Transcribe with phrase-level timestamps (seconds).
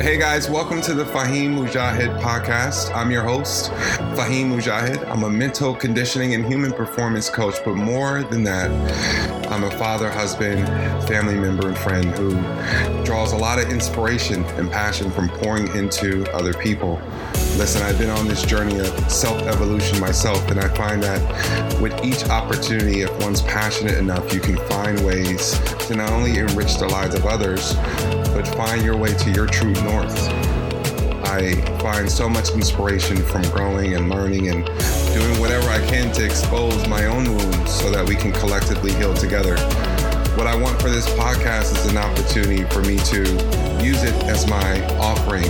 [0.00, 2.94] Hey guys, welcome to the Fahim Mujahid podcast.
[2.94, 3.72] I'm your host,
[4.14, 5.04] Fahim Mujahid.
[5.10, 8.70] I'm a mental conditioning and human performance coach, but more than that,
[9.50, 10.66] I'm a father, husband,
[11.08, 12.34] family member, and friend who
[13.04, 17.00] draws a lot of inspiration and passion from pouring into other people.
[17.56, 22.04] Listen, I've been on this journey of self evolution myself, and I find that with
[22.04, 26.86] each opportunity, if one's passionate enough, you can find ways to not only enrich the
[26.86, 27.74] lives of others,
[28.34, 30.47] but find your way to your true north.
[31.30, 34.64] I find so much inspiration from growing and learning and
[35.12, 39.12] doing whatever I can to expose my own wounds so that we can collectively heal
[39.12, 39.54] together.
[40.38, 43.18] What I want for this podcast is an opportunity for me to
[43.84, 45.44] use it as my offering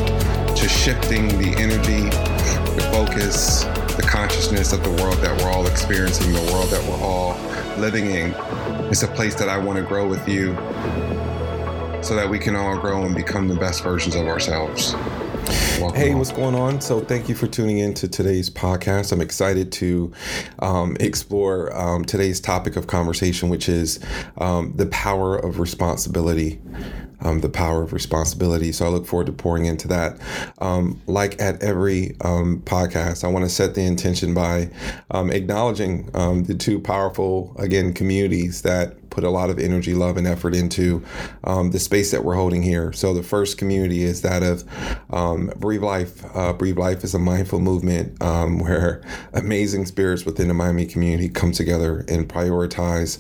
[0.56, 2.10] to shifting the energy,
[2.74, 3.62] the focus,
[3.94, 7.38] the consciousness of the world that we're all experiencing, the world that we're all
[7.80, 8.34] living in.
[8.90, 10.56] It's a place that I want to grow with you
[12.02, 14.96] so that we can all grow and become the best versions of ourselves.
[15.48, 16.82] Welcome hey, what's going on?
[16.82, 19.12] So, thank you for tuning in to today's podcast.
[19.12, 20.12] I'm excited to
[20.58, 23.98] um, explore um, today's topic of conversation, which is
[24.36, 26.60] um, the power of responsibility
[27.20, 28.72] um, the power of responsibility.
[28.72, 30.18] So I look forward to pouring into that.
[30.58, 34.70] Um, like at every um, podcast, I want to set the intention by
[35.10, 40.16] um, acknowledging um, the two powerful, again, communities that put a lot of energy, love,
[40.16, 41.04] and effort into
[41.44, 42.92] um, the space that we're holding here.
[42.92, 44.64] So the first community is that of
[45.58, 46.24] Breathe Life.
[46.34, 51.52] Uh, Breathe Life is a mindful movement where amazing spirits within the Miami community come
[51.52, 53.18] together and prioritize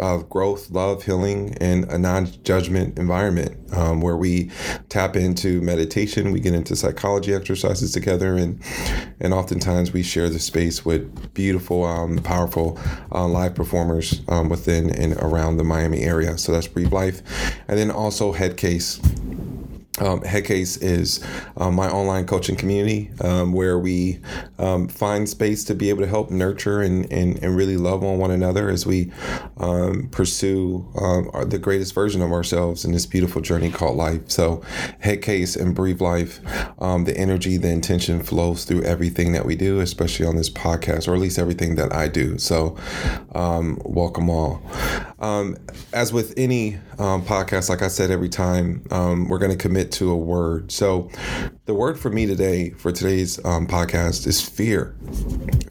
[0.00, 4.50] uh, growth, love, healing, and a non-judgment environment environment um, where we
[4.88, 8.60] tap into meditation, we get into psychology exercises together, and
[9.20, 12.78] and oftentimes we share the space with beautiful, um, powerful
[13.12, 16.38] uh, live performers um, within and around the Miami area.
[16.38, 17.22] So that's Breathe Life,
[17.68, 19.00] and then also Headcase.
[19.98, 21.24] Um, Headcase is
[21.56, 24.20] um, my online coaching community um, where we
[24.58, 28.18] um, find space to be able to help nurture and, and, and really love on
[28.18, 29.10] one another as we
[29.56, 34.20] um, pursue um, our, the greatest version of ourselves in this beautiful journey called life.
[34.30, 34.62] So,
[35.02, 36.40] Headcase and Breathe Life,
[36.78, 41.14] the energy, the intention flows through everything that we do, especially on this podcast, or
[41.14, 42.36] at least everything that I do.
[42.38, 42.76] So,
[43.32, 44.62] welcome all.
[45.18, 50.10] As with any podcast, like I said every time, um, we're going to commit to
[50.10, 50.70] a word.
[50.70, 51.10] So,
[51.64, 54.94] the word for me today, for today's um, podcast, is fear.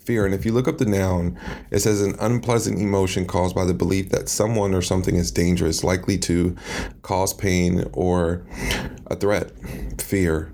[0.01, 0.25] Fear.
[0.25, 1.39] And if you look up the noun,
[1.71, 5.83] it says an unpleasant emotion caused by the belief that someone or something is dangerous,
[5.83, 6.55] likely to
[7.01, 8.45] cause pain or
[9.07, 9.51] a threat.
[9.99, 10.51] Fear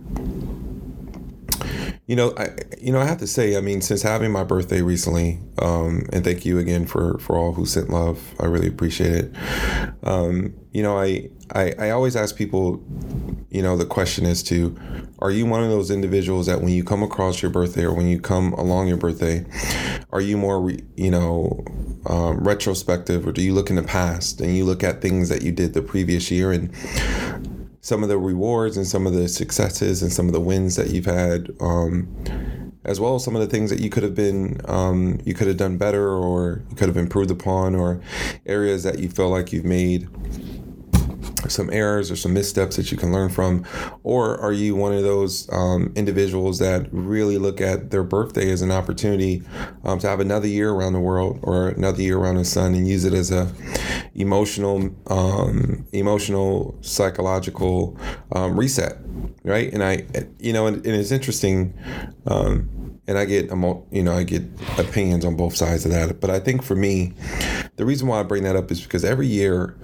[2.12, 4.82] you know, I you know I have to say, I mean, since having my birthday
[4.82, 8.36] recently, um, and thank you again for for all who sent love.
[8.38, 9.34] I really appreciate it.
[10.04, 12.84] Um, you know, I, I I always ask people,
[13.50, 14.76] you know, the question is to,
[15.20, 18.08] are you one of those individuals that when you come across your birthday or when
[18.08, 19.46] you come along your birthday,
[20.12, 21.64] are you more, you know,
[22.08, 25.44] um, retrospective or do you look in the past and you look at things that
[25.44, 26.74] you did the previous year and
[27.82, 30.92] some of the rewards and some of the successes and some of the wins that
[30.92, 32.08] you've had, um,
[32.86, 35.48] as well as some of the things that you could have been, um, you could
[35.48, 38.00] have done better or you could have improved upon, or
[38.46, 40.08] areas that you feel like you've made
[41.50, 43.66] some errors or some missteps that you can learn from?
[44.04, 48.62] Or are you one of those um, individuals that really look at their birthday as
[48.62, 49.44] an opportunity
[49.84, 52.88] um, to have another year around the world or another year around the sun and
[52.88, 53.52] use it as a
[54.16, 57.98] emotional, um, emotional, psychological
[58.34, 58.98] um, reset,
[59.44, 59.72] right?
[59.74, 60.06] And I,
[60.40, 61.74] you know, and, and it's interesting
[62.28, 63.50] um, and I get
[63.92, 64.44] you know I get
[64.78, 66.20] opinions on both sides of that.
[66.20, 67.14] But I think for me,
[67.76, 69.78] the reason why I bring that up is because every year,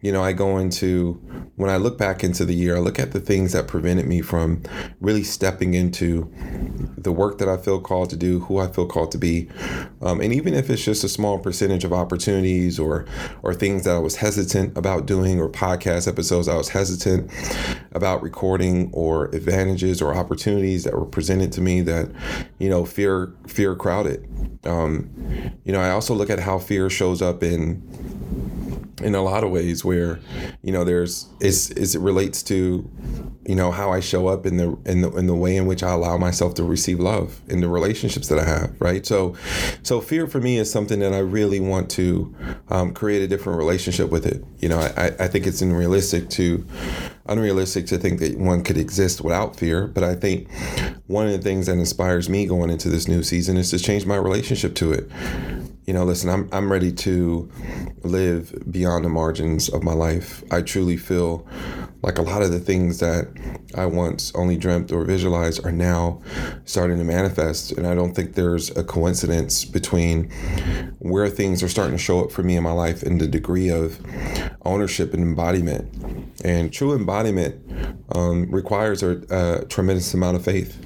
[0.00, 1.20] you know, I go into
[1.56, 4.22] when I look back into the year, I look at the things that prevented me
[4.22, 4.62] from
[5.00, 6.32] really stepping into
[6.98, 9.48] the work that I feel called to do, who I feel called to be,
[10.02, 13.06] um, and even if it's just a small percentage of opportunities or
[13.42, 17.30] or things that I was hesitant about doing, or podcast episodes I was hesitant
[17.92, 22.10] about recording, or advantages or opportunities that were presented to me that
[22.58, 24.28] you know fear fear crowded.
[24.64, 25.10] Um,
[25.64, 27.82] you know, I also look at how fear shows up in
[29.02, 30.20] in a lot of ways where
[30.62, 32.88] you know there's is is it relates to
[33.46, 35.82] you know how I show up in the in the in the way in which
[35.82, 39.04] I allow myself to receive love in the relationships that I have right?
[39.04, 39.34] So
[39.82, 42.34] so fear for me is something that I really want to
[42.68, 44.44] um, create a different relationship with it.
[44.58, 46.66] You know I, I think it's unrealistic to
[47.26, 50.50] unrealistic to think that one could exist without fear but I think
[51.06, 54.04] one of the things that inspires me going into this new season is to change
[54.04, 55.10] my relationship to it
[55.86, 57.50] you know, listen, I'm, I'm ready to
[58.02, 60.42] live beyond the margins of my life.
[60.50, 61.46] I truly feel
[62.00, 63.28] like a lot of the things that
[63.74, 66.22] I once only dreamt or visualized are now
[66.64, 67.72] starting to manifest.
[67.72, 70.30] And I don't think there's a coincidence between
[71.00, 73.68] where things are starting to show up for me in my life and the degree
[73.68, 74.00] of
[74.64, 75.90] ownership and embodiment.
[76.44, 77.56] And true embodiment
[78.14, 80.78] um, requires a, a tremendous amount of faith.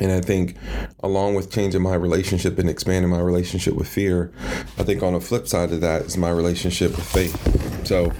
[0.00, 0.56] And I think,
[1.02, 4.30] along with changing my relationship and expanding my relationship with fear,
[4.78, 7.86] I think on the flip side of that is my relationship with faith.
[7.86, 8.12] So,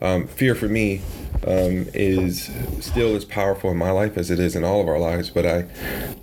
[0.00, 1.02] um, fear for me
[1.46, 2.50] um, is
[2.80, 5.30] still as powerful in my life as it is in all of our lives.
[5.30, 5.64] But I,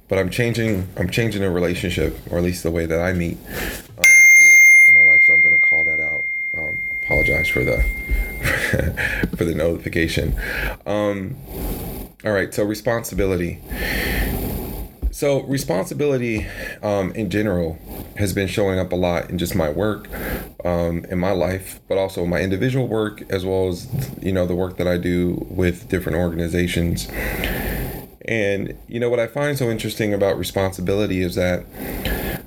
[0.08, 0.88] but I'm changing.
[0.98, 4.94] I'm changing the relationship, or at least the way that I meet um, fear in
[4.94, 5.24] my life.
[5.24, 6.26] So I'm going to call that out.
[6.56, 7.78] Um, apologize for the
[9.38, 10.36] for the notification.
[10.86, 11.36] Um,
[12.24, 12.54] all right.
[12.54, 13.60] So responsibility.
[15.14, 16.48] So, responsibility
[16.82, 17.78] um, in general
[18.18, 20.10] has been showing up a lot in just my work,
[20.66, 23.88] um, in my life, but also my individual work, as well as,
[24.24, 27.08] you know, the work that I do with different organizations.
[28.26, 31.64] And, you know, what I find so interesting about responsibility is that,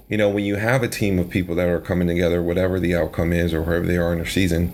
[0.09, 2.97] you know, when you have a team of people that are coming together, whatever the
[2.97, 4.73] outcome is or wherever they are in their season,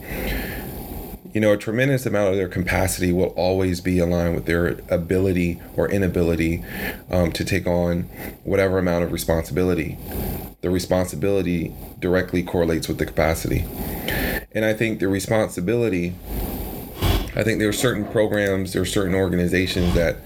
[1.32, 5.61] you know, a tremendous amount of their capacity will always be aligned with their ability
[5.76, 6.62] or inability
[7.11, 8.02] um, to take on
[8.44, 9.96] whatever amount of responsibility.
[10.61, 13.64] The responsibility directly correlates with the capacity.
[14.52, 16.14] And I think the responsibility,
[17.34, 20.19] I think there are certain programs, there are certain organizations that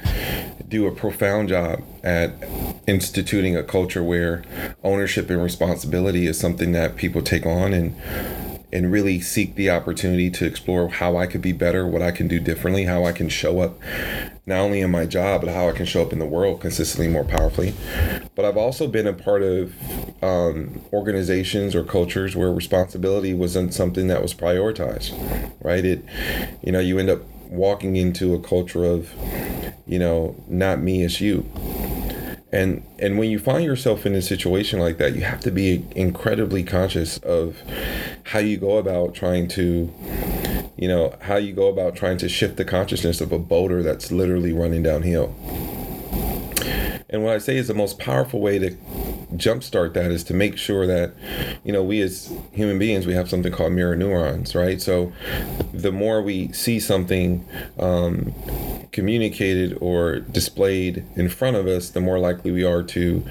[0.68, 2.32] do a profound job at
[2.88, 4.42] instituting a culture where
[4.82, 7.94] ownership and responsibility is something that people take on and
[8.72, 12.26] and really seek the opportunity to explore how I could be better, what I can
[12.26, 13.78] do differently, how I can show up
[14.44, 17.08] not only in my job, but how I can show up in the world consistently
[17.08, 17.74] more powerfully.
[18.34, 19.74] But I've also been a part of
[20.22, 25.12] um, organizations or cultures where responsibility wasn't something that was prioritized,
[25.60, 25.84] right?
[25.84, 26.04] It,
[26.62, 29.12] you know, you end up walking into a culture of,
[29.86, 31.44] you know, not me, it's you
[32.56, 35.84] and and when you find yourself in a situation like that you have to be
[35.94, 37.60] incredibly conscious of
[38.24, 39.92] how you go about trying to
[40.76, 44.10] you know how you go about trying to shift the consciousness of a boater that's
[44.10, 45.34] literally running downhill.
[47.08, 48.70] And what i say is the most powerful way to
[49.34, 51.12] jumpstart that is to make sure that
[51.62, 54.80] you know we as human beings we have something called mirror neurons right?
[54.80, 55.12] So
[55.72, 57.46] the more we see something
[57.78, 58.34] um,
[58.96, 63.22] communicated or displayed in front of us, the more likely we are to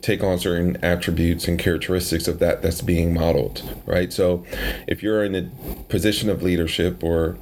[0.00, 4.14] take on certain attributes and characteristics of that that's being modeled, right?
[4.14, 4.46] So
[4.88, 5.42] if you're in a
[5.90, 7.36] position of leadership or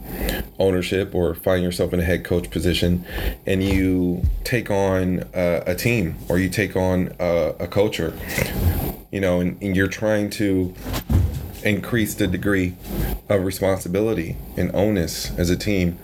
[0.58, 3.04] ownership or find yourself in a head coach position
[3.46, 8.12] and you take on a, a team or you take on a, a culture,
[9.12, 10.74] you know, and, and you're trying to
[11.62, 12.74] increase the degree
[13.28, 15.96] of responsibility and onus as a team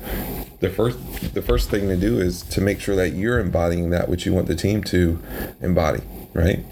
[0.64, 4.08] the first the first thing to do is to make sure that you're embodying that
[4.08, 5.20] which you want the team to
[5.60, 6.02] embody,
[6.32, 6.64] right?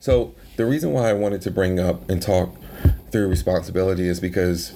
[0.00, 2.56] So the reason why I wanted to bring up and talk
[3.12, 4.72] through responsibility is because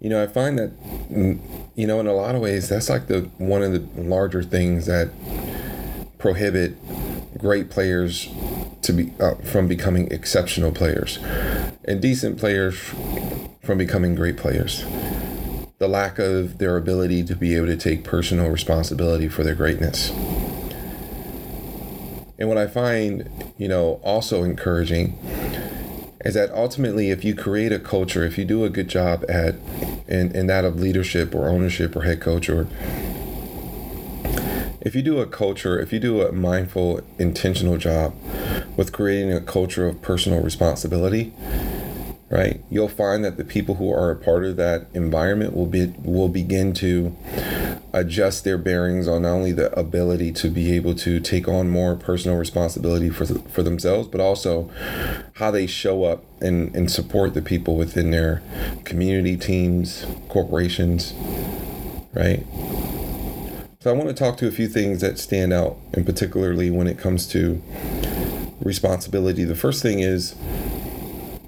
[0.00, 1.38] you know I find that mm,
[1.74, 4.86] you know in a lot of ways that's like the one of the larger things
[4.86, 5.10] that
[6.16, 6.76] prohibit
[7.36, 8.30] great players
[8.80, 11.18] to be uh, from becoming exceptional players
[11.84, 12.78] and decent players
[13.62, 14.84] from becoming great players
[15.78, 20.10] the lack of their ability to be able to take personal responsibility for their greatness.
[22.38, 23.28] And what I find,
[23.58, 25.18] you know, also encouraging
[26.24, 29.56] is that ultimately if you create a culture, if you do a good job at
[30.08, 32.66] in, in that of leadership or ownership or head coach or
[34.80, 38.14] if you do a culture, if you do a mindful, intentional job
[38.76, 41.32] with creating a culture of personal responsibility,
[42.34, 42.60] right?
[42.68, 46.28] You'll find that the people who are a part of that environment will be will
[46.28, 47.16] begin to
[47.92, 51.94] adjust their bearings on not only the ability to be able to take on more
[51.94, 54.68] personal responsibility for for themselves, but also
[55.34, 58.42] how they show up and, and support the people within their
[58.84, 61.14] community teams, corporations,
[62.14, 62.44] right?
[63.78, 66.88] So I want to talk to a few things that stand out, and particularly when
[66.88, 67.62] it comes to
[68.60, 69.44] responsibility.
[69.44, 70.34] The first thing is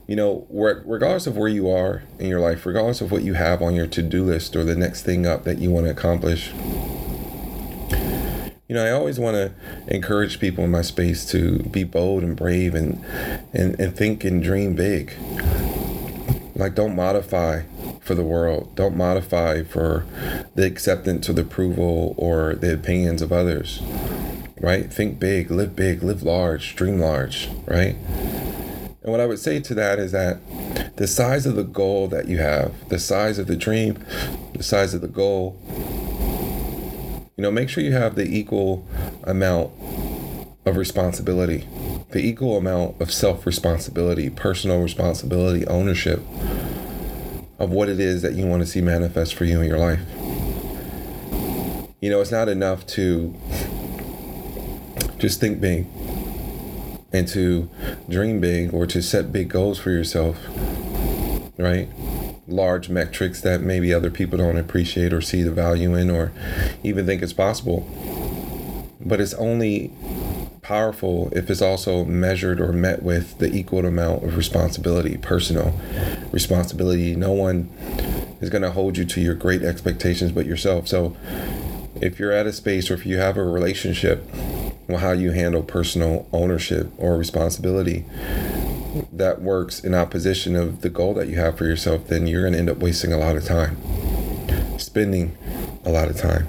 [0.07, 3.61] you know, regardless of where you are in your life, regardless of what you have
[3.61, 6.53] on your to do list or the next thing up that you want to accomplish,
[8.69, 9.53] you know, I always want to
[9.87, 13.05] encourage people in my space to be bold and brave and,
[13.53, 15.13] and, and think and dream big.
[16.55, 17.63] Like, don't modify
[18.01, 20.07] for the world, don't modify for
[20.55, 23.83] the acceptance or the approval or the opinions of others,
[24.61, 24.93] right?
[24.93, 27.97] Think big, live big, live large, dream large, right?
[29.07, 30.41] And what I would say to that is that
[30.97, 34.05] the size of the goal that you have, the size of the dream,
[34.53, 35.57] the size of the goal,
[37.37, 38.85] you know, make sure you have the equal
[39.23, 39.71] amount
[40.65, 41.69] of responsibility,
[42.11, 46.19] the equal amount of self responsibility, personal responsibility, ownership
[47.61, 50.01] of what it is that you want to see manifest for you in your life.
[52.01, 53.37] You know, it's not enough to
[55.19, 55.87] just think big
[57.17, 57.69] and to
[58.09, 60.37] dream big or to set big goals for yourself,
[61.59, 61.89] right?
[62.47, 66.33] Large metrics that maybe other people don't appreciate or see the value in or
[66.83, 67.89] even think it's possible.
[69.01, 69.93] But it's only
[70.63, 75.79] powerful if it's also measured or met with the equal amount of responsibility, personal
[76.33, 77.15] responsibility.
[77.15, 77.71] No one
[78.41, 80.89] is going to hold you to your great expectations but yourself.
[80.89, 81.17] So
[82.01, 84.29] if you're at a space or if you have a relationship
[84.89, 88.05] well, how you handle personal ownership or responsibility
[89.13, 92.53] that works in opposition of the goal that you have for yourself, then you're going
[92.53, 93.77] to end up wasting a lot of time,
[94.79, 95.37] spending
[95.85, 96.47] a lot of time.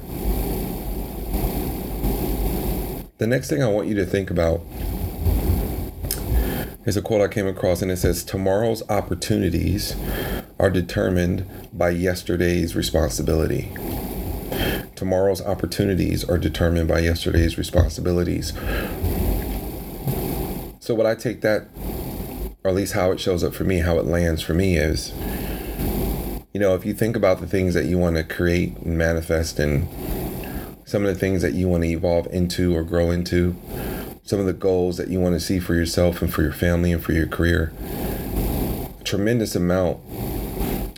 [3.18, 4.62] The next thing I want you to think about
[6.86, 9.96] is a quote I came across, and it says, Tomorrow's opportunities
[10.60, 13.76] are determined by yesterday's responsibility.
[14.98, 18.52] Tomorrow's opportunities are determined by yesterday's responsibilities.
[20.80, 21.68] So, what I take that,
[22.64, 25.14] or at least how it shows up for me, how it lands for me is,
[26.52, 29.60] you know, if you think about the things that you want to create and manifest
[29.60, 29.88] and
[30.86, 33.56] some of the things that you want to evolve into or grow into,
[34.24, 36.92] some of the goals that you want to see for yourself and for your family
[36.92, 37.72] and for your career.
[39.00, 40.00] A tremendous amount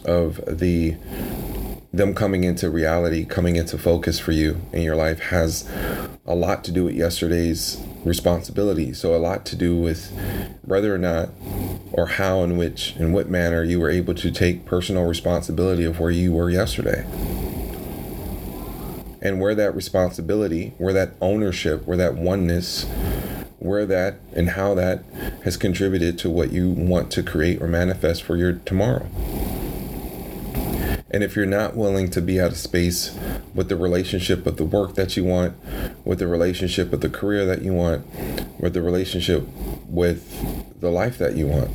[0.06, 0.96] of the
[1.92, 5.68] them coming into reality, coming into focus for you in your life has
[6.26, 8.94] a lot to do with yesterday's responsibility.
[8.94, 10.12] So a lot to do with
[10.62, 11.30] whether or not
[11.92, 16.00] or how in which in what manner you were able to take personal responsibility of
[16.00, 17.06] where you were yesterday
[19.22, 22.86] and where that responsibility, where that ownership, where that oneness,
[23.58, 25.04] where that and how that
[25.44, 29.06] has contributed to what you want to create or manifest for your tomorrow.
[31.12, 33.18] And if you're not willing to be out of space
[33.56, 35.56] with the relationship of the work that you want,
[36.06, 38.06] with the relationship of the career that you want,
[38.60, 39.48] with the relationship
[39.88, 41.72] with the life that you want,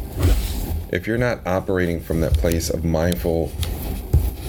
[0.92, 3.50] if you're not operating from that place of mindful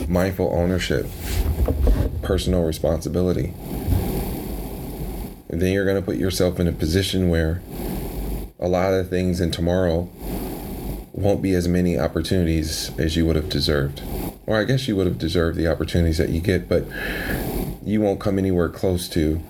[0.08, 1.08] mindful ownership,
[2.22, 3.54] personal responsibility.
[5.50, 7.62] Then you're going to put yourself in a position where
[8.60, 10.10] a lot of things in tomorrow
[11.14, 14.02] won't be as many opportunities as you would have deserved.
[14.48, 16.86] Or I guess you would have deserved the opportunities that you get, but
[17.84, 19.42] you won't come anywhere close to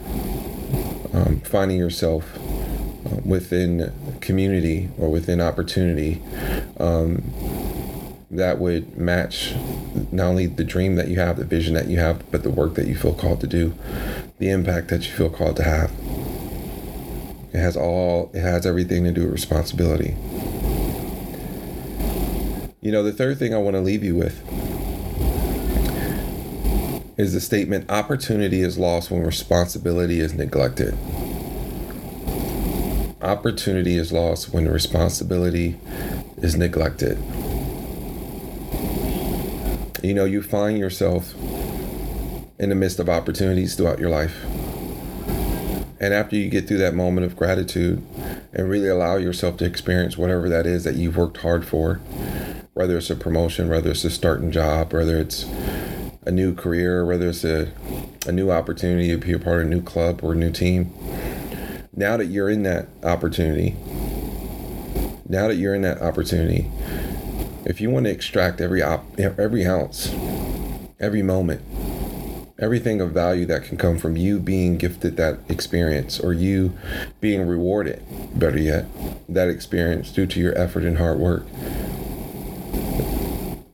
[1.13, 6.21] um, finding yourself uh, within community or within opportunity
[6.79, 7.23] um,
[8.31, 9.53] that would match
[10.11, 12.75] not only the dream that you have, the vision that you have, but the work
[12.75, 13.73] that you feel called to do,
[14.39, 15.91] the impact that you feel called to have.
[17.53, 20.15] It has all, it has everything to do with responsibility.
[22.81, 24.41] You know, the third thing I want to leave you with
[27.17, 30.97] is the statement opportunity is lost when responsibility is neglected.
[33.21, 35.79] Opportunity is lost when responsibility
[36.37, 37.17] is neglected
[40.05, 41.33] you know, you find yourself
[42.59, 44.45] in the midst of opportunities throughout your life.
[45.99, 48.05] And after you get through that moment of gratitude
[48.53, 51.95] and really allow yourself to experience whatever that is that you've worked hard for,
[52.75, 55.45] whether it's a promotion, whether it's a starting job, whether it's
[56.25, 57.71] a new career, whether it's a,
[58.25, 60.93] a new opportunity to be a part of a new club or a new team.
[61.93, 63.75] Now that you're in that opportunity,
[65.27, 66.69] now that you're in that opportunity,
[67.65, 70.13] if you want to extract every op- every ounce,
[70.99, 71.61] every moment,
[72.59, 76.77] everything of value that can come from you being gifted that experience or you
[77.21, 78.01] being rewarded,
[78.37, 78.85] better yet,
[79.27, 81.45] that experience due to your effort and hard work.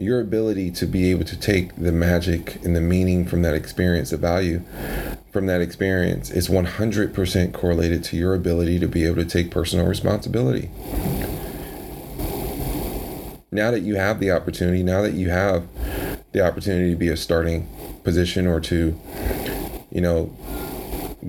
[0.01, 4.09] Your ability to be able to take the magic and the meaning from that experience,
[4.09, 4.63] the value
[5.31, 9.85] from that experience, is 100% correlated to your ability to be able to take personal
[9.85, 10.71] responsibility.
[13.51, 15.67] Now that you have the opportunity, now that you have
[16.31, 17.69] the opportunity to be a starting
[18.03, 18.99] position or to,
[19.91, 20.35] you know,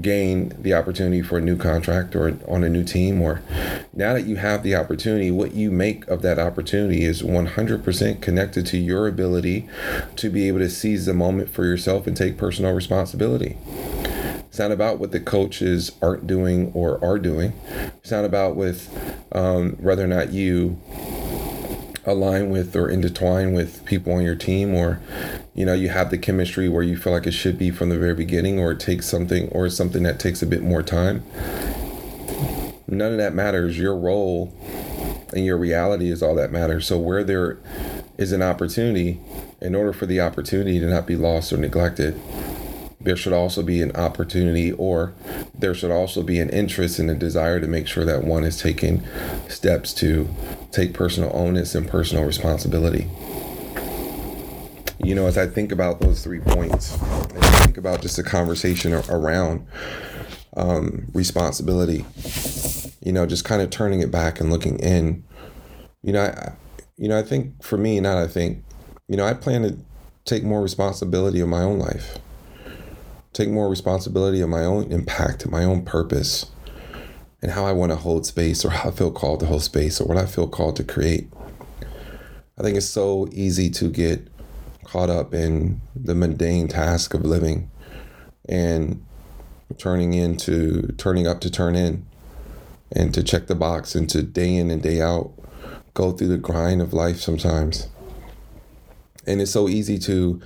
[0.00, 3.42] gain the opportunity for a new contract or on a new team, or
[3.92, 8.66] now that you have the opportunity, what you make of that opportunity is 100% connected
[8.66, 9.68] to your ability
[10.16, 13.58] to be able to seize the moment for yourself and take personal responsibility.
[14.52, 17.54] It's not about what the coaches aren't doing or are doing.
[17.98, 18.90] It's not about with
[19.32, 20.78] um, whether or not you
[22.04, 25.00] align with or intertwine with people on your team or
[25.54, 27.98] you know you have the chemistry where you feel like it should be from the
[27.98, 31.24] very beginning or it takes something or something that takes a bit more time.
[32.86, 33.78] None of that matters.
[33.78, 34.52] Your role
[35.34, 36.86] and your reality is all that matters.
[36.86, 37.58] So where there
[38.18, 39.20] is an opportunity
[39.60, 42.20] in order for the opportunity to not be lost or neglected
[43.04, 45.12] there should also be an opportunity or
[45.54, 48.60] there should also be an interest and a desire to make sure that one is
[48.60, 49.02] taking
[49.48, 50.28] steps to
[50.70, 53.08] take personal onus and personal responsibility.
[55.02, 58.92] You know, as I think about those three points, and think about just a conversation
[58.92, 59.66] around
[60.56, 62.04] um, responsibility,
[63.00, 65.24] you know, just kind of turning it back and looking in,
[66.02, 66.52] you know, I,
[66.96, 68.62] you know, I think for me, not I think,
[69.08, 69.76] you know, I plan to
[70.24, 72.18] take more responsibility of my own life
[73.32, 76.46] take more responsibility of my own impact, my own purpose,
[77.40, 80.00] and how I want to hold space or how I feel called to hold space
[80.00, 81.28] or what I feel called to create.
[82.58, 84.28] I think it's so easy to get
[84.84, 87.70] caught up in the mundane task of living
[88.48, 89.04] and
[89.78, 92.04] turning into turning up to turn in
[92.90, 95.32] and to check the box and to day in and day out
[95.94, 97.88] go through the grind of life sometimes.
[99.26, 100.40] And it's so easy to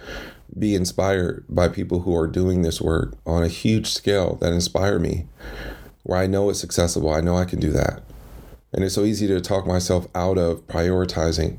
[0.59, 4.99] be inspired by people who are doing this work on a huge scale that inspire
[4.99, 5.27] me,
[6.03, 7.13] where I know it's accessible.
[7.13, 8.03] I know I can do that.
[8.73, 11.59] And it's so easy to talk myself out of prioritizing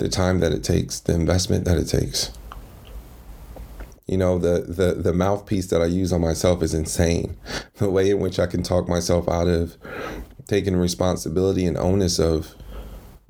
[0.00, 2.32] the time that it takes, the investment that it takes.
[4.06, 7.36] You know, the, the, the mouthpiece that I use on myself is insane.
[7.76, 9.78] The way in which I can talk myself out of
[10.46, 12.54] taking responsibility and onus of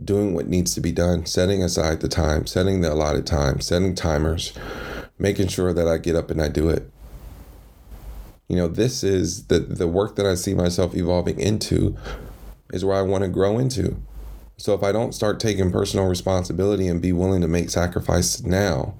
[0.02, 3.94] doing what needs to be done, setting aside the time, setting the allotted time, setting
[3.94, 4.52] timers,
[5.18, 6.90] making sure that I get up and I do it.
[8.48, 11.96] You know, this is the the work that I see myself evolving into
[12.72, 14.02] is where I want to grow into.
[14.60, 18.94] So if I don't start taking personal responsibility and be willing to make sacrifice now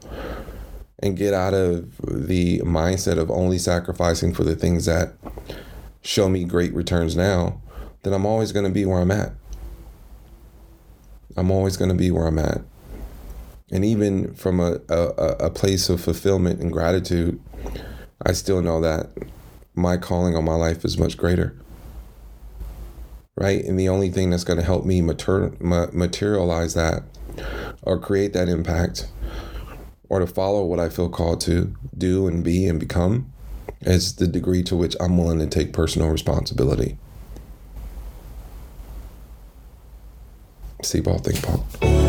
[1.01, 5.13] and get out of the mindset of only sacrificing for the things that
[6.03, 7.61] show me great returns now,
[8.03, 9.33] then I'm always going to be where I'm at.
[11.37, 12.63] I'm always going to be where I'm at
[13.71, 15.05] and even from a, a,
[15.47, 17.41] a place of fulfillment and gratitude,
[18.25, 19.11] I still know that
[19.75, 21.57] my calling on my life is much greater.
[23.41, 23.65] Right?
[23.65, 27.05] And the only thing that's going to help me mater- materialize that
[27.81, 29.09] or create that impact
[30.11, 33.33] or to follow what I feel called to do and be and become
[33.81, 36.99] is the degree to which I'm willing to take personal responsibility.
[40.83, 42.00] See, ball, think, ball.